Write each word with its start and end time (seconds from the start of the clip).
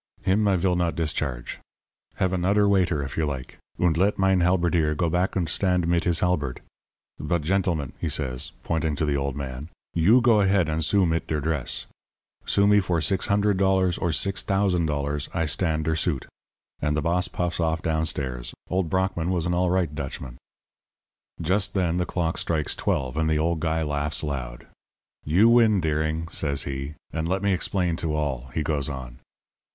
Him 0.23 0.47
I 0.47 0.55
vill 0.55 0.75
not 0.75 0.95
discharge. 0.95 1.59
Have 2.15 2.31
anoder 2.31 2.67
waiter 2.67 3.03
if 3.03 3.17
you 3.17 3.27
like, 3.27 3.59
und 3.79 3.95
let 3.97 4.17
mein 4.17 4.39
halberdier 4.39 4.95
go 4.95 5.11
back 5.11 5.35
und 5.35 5.47
stand 5.47 5.85
mit 5.87 6.05
his 6.05 6.21
halberd. 6.21 6.61
But, 7.19 7.43
gentlemen,' 7.43 7.93
he 7.99 8.09
says, 8.09 8.51
pointing 8.63 8.95
to 8.95 9.05
the 9.05 9.15
old 9.15 9.35
man, 9.35 9.69
'you 9.93 10.19
go 10.19 10.41
ahead 10.41 10.69
and 10.69 10.83
sue 10.83 11.05
mit 11.05 11.27
der 11.27 11.39
dress. 11.39 11.85
Sue 12.47 12.65
me 12.65 12.79
for 12.79 12.97
$600 12.97 13.61
or 14.01 14.09
$6,000. 14.09 15.35
I 15.35 15.45
stand 15.45 15.85
der 15.85 15.95
suit.' 15.95 16.25
And 16.81 16.97
the 16.97 17.03
boss 17.03 17.27
puffs 17.27 17.59
off 17.59 17.83
down 17.83 18.07
stairs. 18.07 18.55
Old 18.71 18.89
Brockmann 18.89 19.29
was 19.29 19.45
an 19.45 19.53
all 19.53 19.69
right 19.69 19.93
Dutchman. 19.93 20.37
"Just 21.39 21.75
then 21.75 21.97
the 21.97 22.07
clock 22.07 22.39
strikes 22.39 22.75
twelve, 22.75 23.17
and 23.17 23.29
the 23.29 23.37
old 23.37 23.59
guy 23.59 23.83
laughs 23.83 24.23
loud. 24.23 24.65
'You 25.25 25.47
win, 25.47 25.79
Deering,' 25.79 26.27
says 26.29 26.63
he. 26.63 26.95
'And 27.13 27.27
let 27.29 27.43
me 27.43 27.53
explain 27.53 27.97
to 27.97 28.15
all,' 28.15 28.49
he 28.55 28.63
goes 28.63 28.89
on. 28.89 29.19